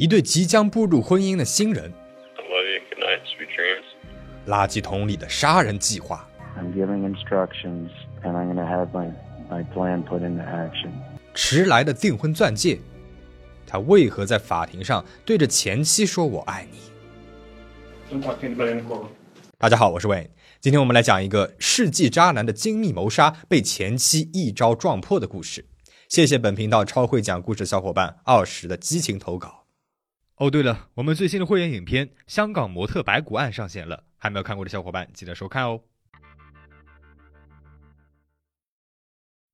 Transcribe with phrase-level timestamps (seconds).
[0.00, 1.92] 一对即将步入婚姻的新人，
[4.46, 6.26] 垃圾桶里的杀人计划。
[11.34, 12.78] 迟来的订婚钻戒，
[13.66, 16.78] 他为何在法庭上对着前妻说我爱你？
[19.58, 20.30] 大家好，我是 Wayne，
[20.62, 25.66] 今天我们来讲一个世纪渣男的精密谋杀被前妻一招撞破的故事。
[26.08, 29.59] 谢谢本频道超会讲故事小伙伴二十的激情投稿。
[30.40, 35.82] 哦，对了，我们最新的会员影片《香港模特白骨案》上线了，还没有看过的小伙伴记得收看哦。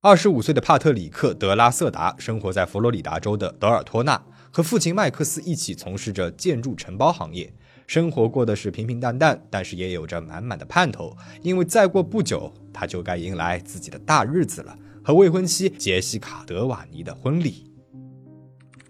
[0.01, 7.53] 二十五岁的帕特里克·德拉瑟达生活在佛罗里达州的德尔托纳，和父亲麦克斯一起从事着建筑承包行业，
[7.89, 17.73] 生活过的是平平淡淡，但是也有着满满的盼头，因为再过不久他就该迎来自己的大日子了——和未婚妻杰西卡·德瓦尼的婚礼。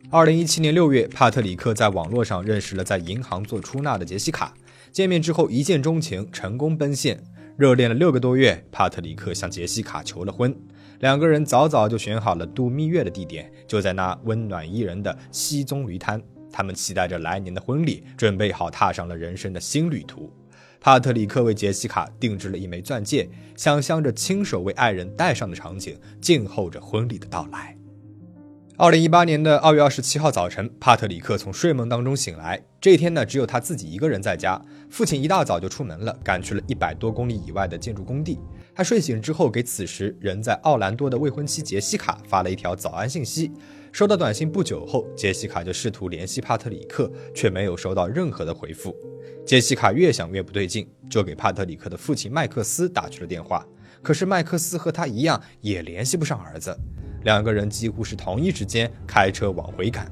[0.09, 4.55] 二零一七年六月，帕特里克在网络上认识了在银行做出纳的杰西卡。
[4.93, 7.21] 见面之后一见钟情，成功奔现，
[7.57, 8.65] 热恋了六个多月。
[8.71, 10.57] 帕特里克向杰西卡求了婚，
[11.01, 16.23] 两个人早早就选好了度蜜月的地点，就在那温暖宜人的西棕榈滩。
[16.53, 20.33] 他们期待着来年的婚礼，准备好踏上了人生的新旅途。
[20.81, 27.76] 帕特里克为杰西卡定制了一枚钻戒，想象着亲手为爱人戴上的场景，静候着婚礼的到来。
[28.79, 32.63] 二零一八年的二月二十七号早晨，帕特里克从睡梦当中醒来。
[32.79, 34.61] 这一天呢，只有他自己一个人在家。
[34.91, 38.39] 父亲一大早就出门了，赶去了一百多公里以外的建筑工地。
[38.75, 43.51] 他睡醒之后，给此时人在奥兰多的未婚妻杰西卡发了一条早安信息。
[43.93, 48.95] 收到短信不久后，杰西卡就试图联系帕特里克，却没有收到任何的回复。
[49.47, 53.67] 杰西卡越想越不对劲，就给帕特里克的父亲麦克斯打去了电话。
[54.03, 56.79] 可是麦克斯和他一样，也联系不上儿子。
[57.27, 60.09] 两个人几乎是同一时间开车往回赶。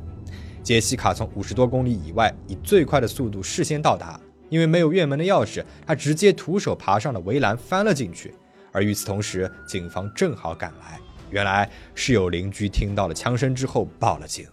[0.65, 8.35] 杰西卡从五十多公里以外以最快的速度事先到达，因为没有院门的钥匙，他直接徒手爬上了围栏翻了进去。
[8.73, 10.99] 而与此同时，警方正好赶来，
[11.31, 14.45] 原来是有邻居听到了枪声之后报了警。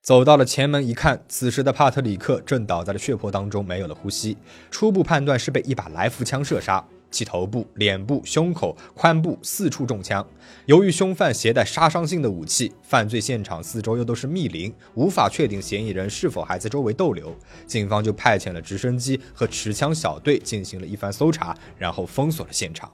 [0.00, 4.36] 走到了前门一看，此时的帕特里克正倒在了血泊当中，没有了呼吸。
[4.70, 10.26] 初步判断是被一把来福枪射杀，其头部、脸部、胸口、髋部四处中枪。
[10.66, 17.36] 由于凶犯携带杀伤性的武器，犯罪现场四周又都是密林，无法确定嫌疑人是否还在周围逗留。
[17.66, 22.90] 警方就派遣了直升机和持枪小队进行了一番搜查，然后封锁了现场。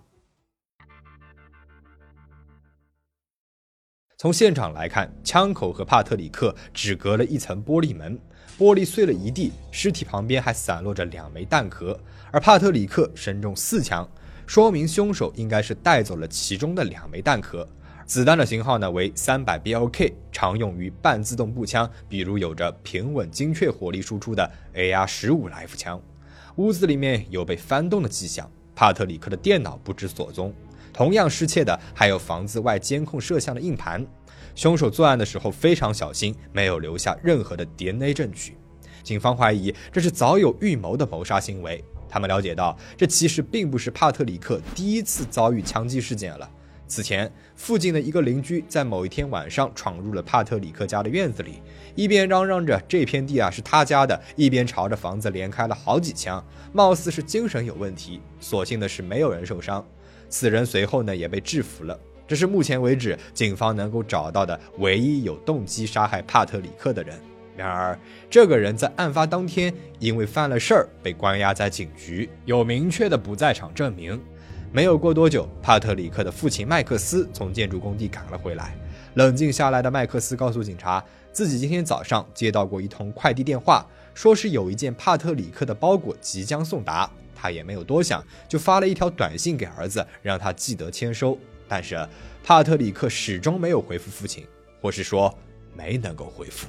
[4.21, 8.19] 从现场来看，枪口和帕特里克只隔了一层玻璃门，
[8.59, 11.97] 玻璃碎了一地，尸体旁边还散落着两枚弹壳，
[12.33, 14.05] 而帕特里克身中四枪，
[14.45, 17.65] 说明凶手应该是带走了其中的两枚弹壳。
[18.07, 26.03] 子弹的型号呢为三百 BLK，常用于半自动步枪，比如有着平稳精确火力输出的 AR 十五来福枪。
[26.57, 30.53] 屋子里面有被翻动的迹象，帕特里克的电脑不知所踪。
[30.99, 34.05] 同样失窃的还有房子外监控摄像的硬盘。
[34.57, 38.57] 凶手作案的时候非常小心，没有留下任何的 DNA 证据。
[39.05, 41.85] 警方怀疑这是早有预谋的谋杀行为。
[42.09, 46.51] 他们了解到，这其实并不是帕特里克第一次遭遇枪击事件了。
[46.89, 51.63] 此前，附近的一个邻居在某一天晚上闯入了帕特里克家的院子里，
[51.95, 58.21] 一边嚷嚷着这片地啊是他家的，一边朝着房子连开了好几枪，貌似是精神有问题。
[58.41, 59.87] 所幸的是，没有人受伤。
[60.29, 67.19] 此人随后呢也被制服了，这是目前为止警方能够找到的唯一有动机杀害帕特里克的人。
[67.57, 67.99] 然而，
[68.31, 74.21] 这个人在案发当天因为犯了事儿被关押在警局，有明确的不在场证明。
[74.71, 78.77] 没有过多久，帕特里克的父亲麦克斯从建筑工地赶了回来。
[79.15, 81.03] 冷静下来的麦克斯告诉警察，
[81.33, 83.85] 自己今天早上接到过一通快递电话，
[84.15, 87.11] 说是有一件帕特里克的包裹即将送达。
[87.41, 91.39] 他也没有多想，就发了一条短信给儿子，让他记得签收。
[91.69, 91.97] 但是
[92.43, 94.45] 帕特里克始终没有回复父亲，
[94.81, 95.33] 或是说
[95.77, 96.67] 没能够回复。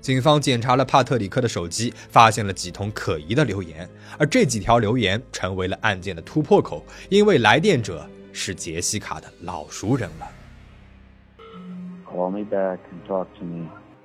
[0.00, 10.26] 警方检查了帕特里克的手机，发现了几通可疑的留言，而这几条留言成为了案件的突破口，因为来电者是杰西卡的老熟人了。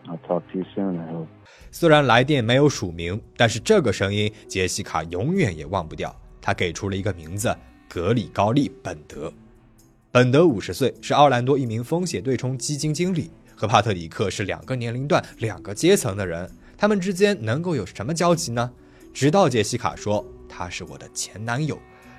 [0.07, 0.99] I talk to you soon.
[0.99, 1.27] I hope.
[1.71, 6.15] 虽然来电没有署名，但是这个声音杰西卡永远也忘不掉。
[6.41, 7.55] 他给出了一个名字：
[7.89, 9.31] 格里高利·本德。
[10.11, 16.49] 本德五十岁，是奥兰多一名风险对冲基金经理，和帕特里克是两个年龄段、两个阶层的人。
[16.77, 18.71] 他们之间能够有什么交集呢？
[19.13, 21.77] 直到杰西卡说他是我的前男友，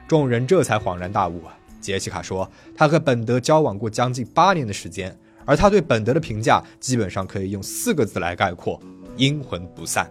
[0.08, 1.56] 众人这才恍然大悟啊！
[1.80, 5.16] 杰西卡说，她和本德交往过将近八年的时间，
[5.46, 8.80] 而他对本德的评价基本上可以用四个字来概括：
[9.16, 10.10] 阴魂不散。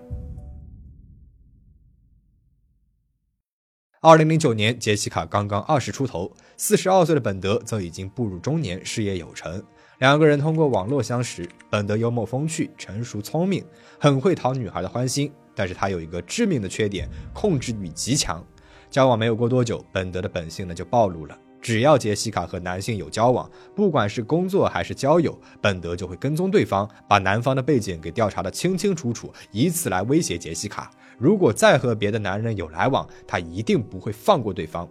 [4.01, 9.63] 二零零九年，杰西卡刚刚二十出头，四十二岁的本德则已经步入中年，事业有成。
[9.99, 13.65] 两个人通过网络相识，本德幽默风趣、成熟聪明，
[13.99, 15.31] 很会讨女孩的欢心。
[15.55, 18.45] 但是他有一个致命的缺点，控制欲极强。
[18.91, 21.35] 交往没有过多久，本德的本性呢就暴露了。
[21.65, 30.91] 只要杰西卡和男性有交往，不管是工作还是交友，本德就会跟踪对方，把男方的背景给调查的清清楚楚，以此来威胁杰西卡。
[31.17, 34.87] 如果再和别的男人有来往，他一定不会放过对方。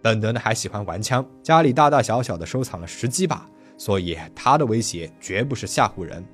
[0.00, 3.44] 本德呢还喜欢玩枪，家里大大小小的收藏了十几把，
[3.76, 6.24] 所以他的威胁绝不是吓唬人。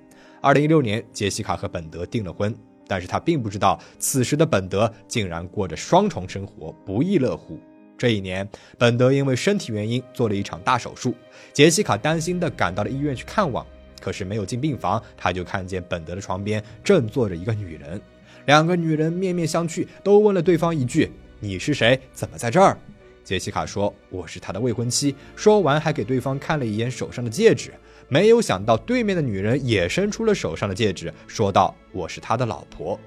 [0.43, 2.55] 二零一六年，杰西卡和本德订了婚。
[2.87, 7.59] 但是他并不知道，此时的本德竟然过着双重生活，不亦乐乎。
[7.99, 8.49] 这一年，
[8.79, 11.15] 本德因为身体原因做了一场大手术，
[11.53, 13.67] 杰西卡担心的赶到了医院去看望。
[14.01, 18.01] 可是没有进病房，他就看见本德的床边正坐着一个女人。
[18.47, 21.11] 两个女人面面相觑，都问了对方一句
[21.41, 22.01] ：“你是谁？
[22.13, 22.79] 怎么在这儿？”
[23.25, 27.75] 杰西卡说：“我是他的未婚妻。”说完，还给对方看了一眼手上的戒指。
[28.09, 32.99] 没有想到，对面的女人也伸出了手上的戒指，说道：“我是他的老婆。”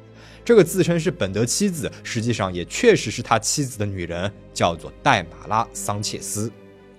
[0.44, 6.52] 这个自称是本德妻子，实际上也确实是他妻子的女人，叫做戴马拉·桑切斯。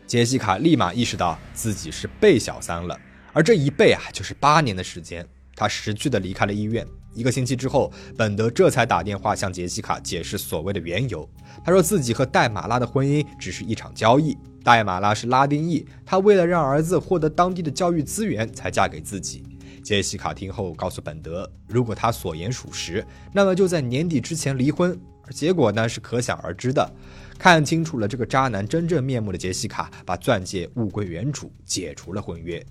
[0.07, 2.99] 杰西卡立马意识到自己是被小三了，
[3.33, 5.27] 而这一被啊，就是八年的时间。
[5.55, 6.87] 他识趣的离开了医院。
[7.15, 11.29] 一个星期之后，本德这才打电话向杰西卡解释所谓的缘由。
[11.65, 14.37] 他说自己和戴马拉的婚姻只是一场交易。
[14.65, 19.43] 戴马拉是拉丁裔，她为了让儿子获得当地的教育资源才嫁给自己。
[19.83, 24.99] 杰西卡听后告诉本德，如果他所言属实，那么就在年底之前离婚。
[25.31, 26.91] 结果呢是可想而知的。
[27.39, 32.65] 看清楚了这个渣男真正面目的杰西卡，把钻戒物归原主，解除了婚约。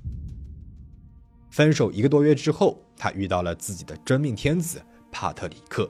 [1.50, 4.82] 分手一个多月之后，他遇到了自己的真命天子
[5.12, 5.90] 帕特里克。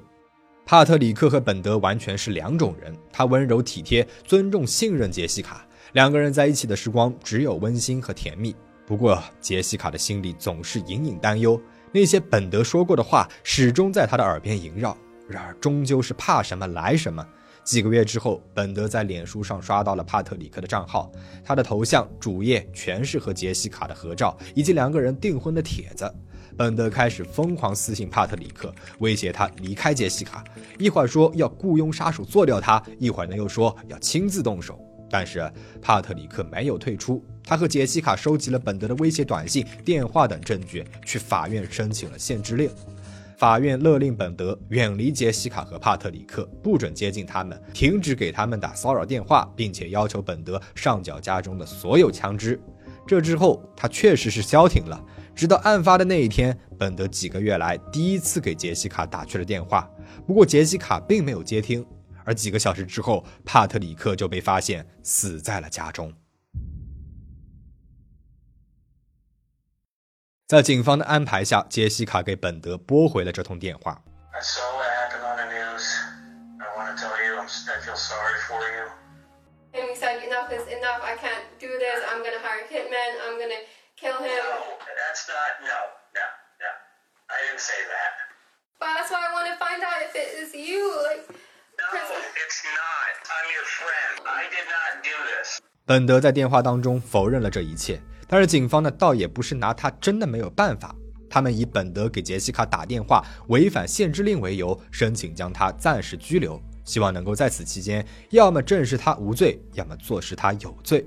[0.65, 5.68] 帕特里克和本德完全是两种人，他温柔体贴，尊重信任杰西卡。
[5.94, 8.56] 两个人在一起的时光只有温馨和甜蜜。
[8.92, 11.58] 不过，杰西卡的心里总是隐隐担忧，
[11.94, 14.98] 那些本德说过的话始终在他的耳边萦绕。
[15.30, 17.26] 然而，终究是怕什么来什么。
[17.64, 21.10] 几个月之后，本德在脸书上刷到了帕特里克的账号，
[21.42, 26.14] 他的头像主页全是和杰西卡的合照以及两个人订婚的帖子。
[26.58, 30.44] 本德开始疯狂私信帕特里克，威胁他离开杰西卡，
[30.78, 34.78] 一会儿说要雇佣杀手做掉他，一会儿呢又说要亲自动手。
[35.10, 35.50] 但是
[35.82, 42.70] 帕特里克没有退出，他和杰西卡收集了本德的威胁短信、电话等证据，去法院申请了限制令。
[43.38, 52.62] 法院勒令本德远离杰西卡和帕特里克，不准接近他们，停止给他们打骚扰电话，并且要求本德上缴家中的所有枪支。
[53.08, 55.04] 这之后，他确实是消停了。
[55.34, 59.90] 直到案发的那一天，本德几个月来第一次给杰西卡打去了电话，
[60.28, 61.84] 不过杰西卡并没有接听。
[62.24, 66.14] 而几个小时之后，帕特里克就被发现死在了家中。
[70.51, 73.98] 在警方的安排下，杰西卡给本德拨回了这通电话。
[95.92, 100.95] 本德在电话当中否认了这一切，但是警方呢，倒也不是拿他真的没有办法。
[101.30, 111.06] 他们以本德给杰西卡打电话违反限制令为由，申请将他暂时拘留，希望能够在此期间，要么证实他无罪，要么坐实他有罪。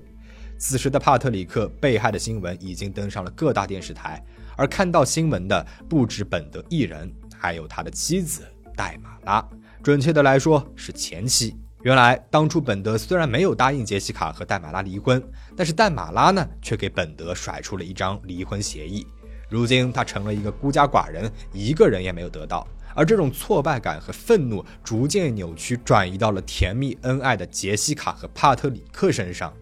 [0.59, 4.23] 此时的帕特里克被害的新闻已经登上了各大电视台，
[4.55, 8.43] 而看到新闻的不止本德一人，还有他的妻子
[8.77, 9.49] 戴马拉。
[9.83, 11.57] 准确的来说是前妻。
[11.85, 15.23] 原来当初本德虽然没有答应杰西卡和戴马拉离婚，
[15.55, 19.07] 但是戴马拉呢却给本德甩出了一张离婚协议。
[19.51, 22.67] 如今他成了一个孤家寡人，一个人也没有得到。
[22.95, 29.53] 而这种挫败感和愤怒逐渐扭曲，转移到了甜蜜恩爱的杰西卡和帕特里克身上。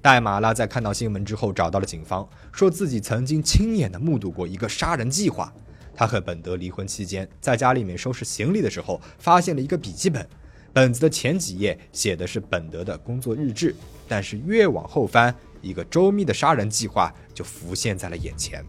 [0.00, 5.52] 戴马拉在看到新闻之后找到了警方，说自己曾经亲眼的目睹过一个杀人计划。
[5.94, 10.26] 他和本德离婚期间，在家里面收拾行李的时候，发现了一个笔记本。
[10.72, 13.74] 本子的前几页写的是本德的工作日志，
[14.08, 18.64] 但是越往后翻，一个周密的杀人计划就浮现在了眼前。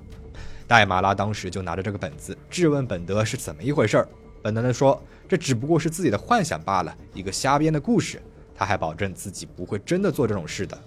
[0.68, 4.08] 戴马拉当时就拿着这个本子质问本德是怎么一回事儿。
[4.42, 8.22] 本德呢说，这只不过是自己的幻想罢了，一个瞎编的故事。
[8.56, 10.78] 他还保证自己不会真的做这种事的。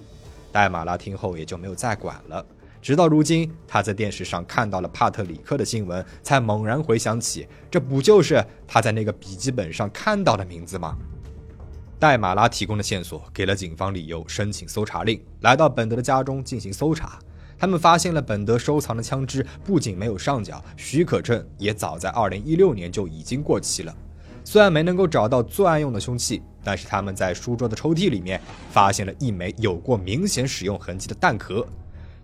[0.51, 2.45] 戴马拉听后也就没有再管了。
[2.85, 10.95] 直到如今，他在电视上看到了帕特里克的新闻，才猛然回想起，这不就是他在那个笔记本上看到的名字吗？
[11.99, 17.19] 戴马拉提供的线索给了警方理由，申请搜查令，来到本德的家中进行搜查。
[17.57, 23.97] 他们发现了本德收藏的枪支不仅没有上缴，许可证也早在2016年就已经过期了。
[24.45, 28.39] 虽然没能够找到作案用的凶器，但是他们在书桌的抽屉里面
[28.71, 31.67] 发现了一枚有过明显使用痕迹的弹壳。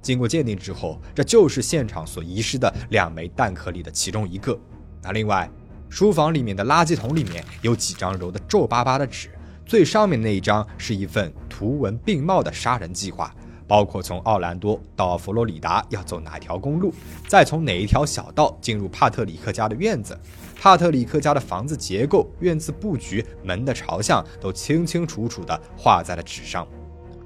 [0.03, 4.59] 经过鉴定之后，这就是现场所遗失的两枚弹壳里的其中一个。
[5.03, 5.51] 那另外，
[5.89, 9.31] 书房里面的垃圾桶里面有几张揉得皱巴巴的纸，
[9.67, 13.35] 最上面那一张是一份图文并茂的杀人计划，
[13.67, 16.95] 包括从奥兰多到佛罗里达要走哪条公路，
[17.27, 20.19] 再从哪一条小道进入帕特里克家的院子，
[20.57, 26.67] 帕特里克家的房子结构、院子布局、门的朝向都清清楚楚地画在了纸上。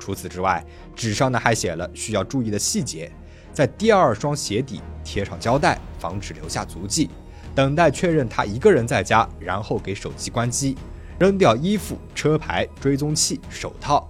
[0.04, 0.62] 除此之外，
[0.94, 3.10] 纸上呢还写了需要注意的细节，
[3.54, 7.08] 在第二双鞋底贴上胶带，防止留下足迹，
[7.54, 10.76] 等待确认他一个人在家，然后给手机关机，
[11.18, 14.06] 扔掉衣服、车牌、追踪器、手套。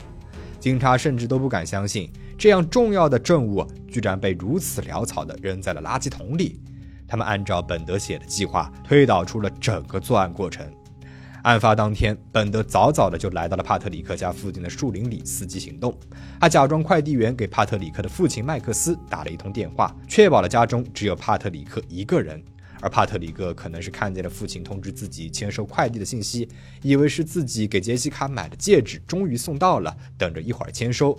[0.59, 6.61] 警察甚至都不敢相信，这样重要的证物居然被如此潦草地扔在了垃圾桶里。
[7.07, 10.67] 他们按照本德写的计划，推导出了整个作案过程。
[11.45, 15.95] 案发当天，本德早早的就来到了帕特里克家附近的树林里伺机行动。
[16.41, 22.43] 他假装快递员给帕特里克的父亲麦克斯打了一通电话，确保了家中只有帕特里克一个人。
[22.81, 26.49] 而帕特里克可能是看见了父亲通知自己签收快递的信息，
[26.81, 31.15] 以为是自己给杰西卡买的戒指终于送到了，等着一会儿签收。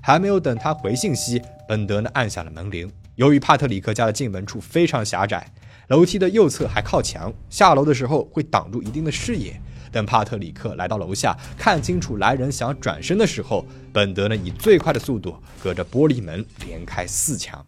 [0.00, 2.90] 还没有等他回信息，本德呢按下了门铃。
[3.16, 5.46] 由于帕特里克家的进门处非常狭窄。
[5.88, 9.60] 楼梯的右侧还靠墙，下楼的时候会挡住一定的视野。
[9.92, 17.64] 等帕特里克来到楼下，看清楚来人想转身的时候，本德呢以最快的速度隔着玻璃门连开四枪。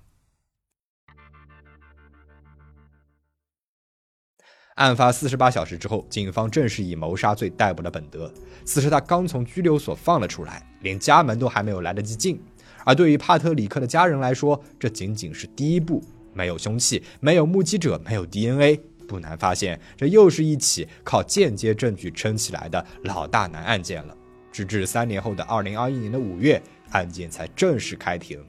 [4.75, 8.33] 案发四十八小时之后，警方正式以谋杀罪逮捕了本德。
[8.65, 12.43] 此时他刚从拘留所放了出来，连家门都还没有来得及进。
[12.85, 16.03] 而对于帕特里克的家人来说，这仅仅是第一步。
[16.38, 24.16] 没有凶器，没有目击者，没有 DNA，不难发现，这又是一起靠间接证据撑起来的老大难案件了。
[24.52, 28.40] 直至三年后的二零二一年的五月，案件才正式开庭。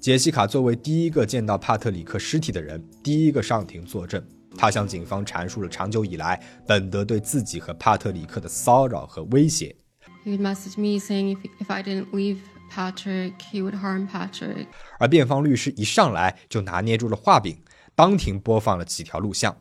[0.00, 4.20] 杰西卡作为第一个见到帕特里克尸体的人，第一个上庭作证。
[4.56, 9.76] 他向警方阐述了长久以来本德对自己和帕特里克的骚扰和威胁。
[10.24, 12.38] He would message me saying if if I didn't leave.
[12.70, 14.66] Patrick, he would harm Patrick.
[14.98, 17.60] 而辩方律师一上来就拿捏住了画柄，
[17.94, 19.56] 当庭播放了几条录像。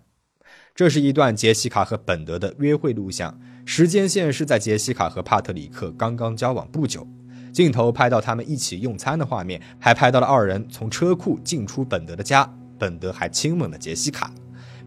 [0.75, 7.05] 这是一段杰西卡和本德的约会录像，时间线是在杰西卡和帕特里克刚刚交往不久。
[7.51, 14.31] 镜头拍到他们一起用餐的画面，还拍到了二人从车库进出本德的家，本德还亲吻了杰西卡。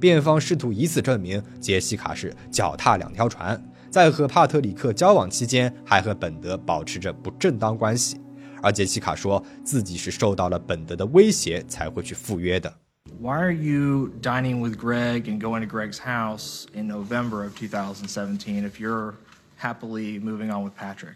[0.00, 3.62] 辩方试图以此证明杰西卡是脚踏两条船。
[3.91, 8.19] 在和帕特里克交往期间，还和本德保持着不正当关系，
[8.61, 12.73] 而杰西卡说自己是受到了本德的威胁才会去赴约的。
[13.19, 18.79] Why are you dining with Greg and going to Greg's house in November of 2017 if
[18.79, 19.13] you're
[19.57, 21.15] happily moving on with Patrick?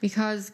[0.00, 0.50] Because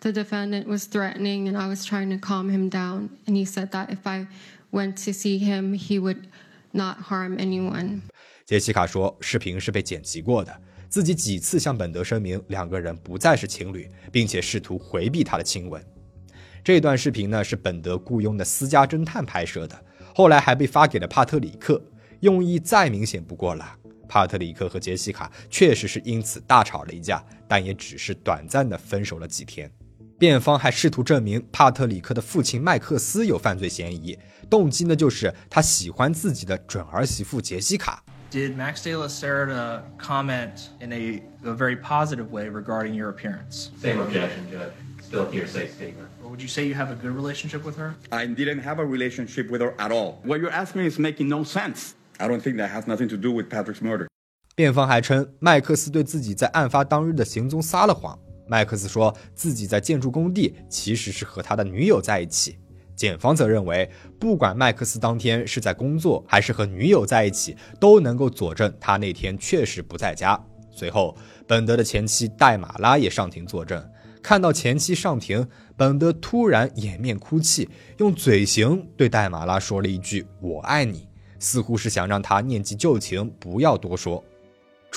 [0.00, 3.10] the defendant was threatening and I was trying to calm him down.
[3.26, 4.28] And he said that if I
[4.70, 6.28] went to see him, he would
[6.72, 8.02] not harm anyone.
[8.46, 10.56] 杰西卡说，视频是被剪辑过的。
[10.89, 15.83] 自己几次向本德声明两个人不再是情侣，并且试图回避他的亲吻。
[16.63, 21.81] 这段视频呢是本德雇佣的私家侦探拍摄的，后来还被发给了帕特里克，
[22.21, 23.75] 用意再明显不过了。
[24.09, 29.69] 帕特里克和杰西卡确实是因此大吵了一架，但也只是短暂的分手了几天。
[30.17, 34.17] 辩方还试图证明帕特里克的父亲麦克斯有犯罪嫌疑，
[34.49, 38.03] 动机呢就是他喜欢自己的准儿媳妇杰西卡。
[38.32, 43.70] Did Max de la Cerda comment in a, a very positive way regarding your appearance?
[43.78, 44.72] Same objection, Judge.
[45.02, 46.08] Still hearsay statement.
[46.24, 47.94] Or would you say you have a good relationship with her?
[48.10, 50.20] I didn't have a relationship with her at all.
[50.24, 51.94] What you're asking me is making no sense.
[52.18, 54.08] I don't think that has nothing to do with Patrick's murder.
[54.54, 58.18] 辩方还称麦克斯对自己在案发当日的行踪撒了谎。
[58.48, 62.58] 麦克斯说自己在建筑工地其实是和他的女友在一起。
[62.97, 63.89] 检方则认为，
[64.19, 70.37] 不管麦克斯当天是在工作还是和女友在一起，都能够佐证他那天确实不在家。
[70.71, 71.15] 随后，
[71.47, 73.87] 本德的前妻戴马拉也上庭作证。
[74.23, 81.07] 看到前妻上庭，本德突然掩面哭泣，用嘴型对戴马拉说了一句“我爱你”，
[81.39, 84.21] 似乎是想让她念及旧情，不要多说。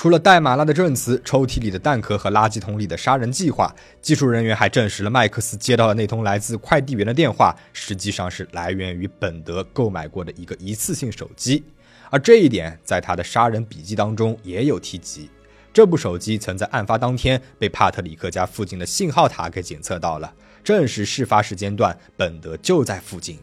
[0.01, 11.63] 除了戴玛拉的证词、抽屉里的弹壳和垃圾桶里的杀人计划，技术人员还证实了麦克斯接到的那通来自快递员的电话，实际上是来源于本德购买过的一个一次性手机。
[12.09, 15.29] 而这一点在他的杀人笔记当中也有提及。
[15.71, 23.37] 这部手机曾在案发当天被帕特里克家附近的信号塔给检测到了，证实事发时间段本德就在附近。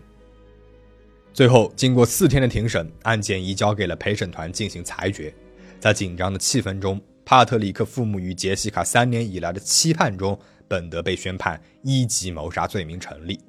[1.33, 5.33] 最后，经过四天的庭审，案件移交给了陪审团进行裁决。
[5.81, 13.41] 在紧张的气氛中，帕特里克父母与杰西卡三年以来的期盼中，本德被宣判一级谋杀罪名成立。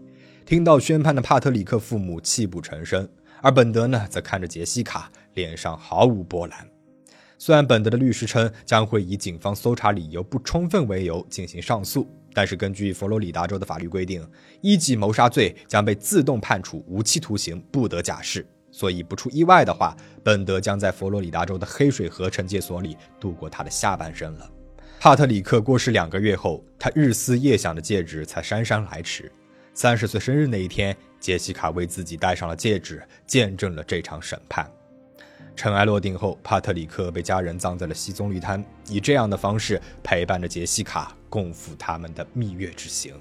[0.45, 3.07] 听到宣判的帕特里克父母泣不成声，
[3.41, 6.67] 而本德呢，则看着杰西卡，脸上毫无波澜。
[7.39, 14.23] 虽然本德的律师称将会以警方搜查理由不充分为由进行上诉，但是根据佛罗里达州的法律规定，
[14.61, 18.45] 一级谋杀罪将被自动判处无期徒刑，不得假释。
[18.79, 19.93] 所以不出意外的话，
[20.23, 24.49] 本德将在佛罗里达州的黑水河惩戒所里度过他的下半生了。
[25.01, 29.29] 帕特里克过世两个月后，他日思夜想的戒指才姗姗来迟。
[29.73, 34.65] 三十岁生日那一天，杰西卡为自己戴上了戒指，见证了这场审判。
[35.57, 43.13] 尘埃落定后，帕特里克被家人葬在了西棕榈滩，以这样的方式陪伴着杰西卡，共赴他们的蜜月之行。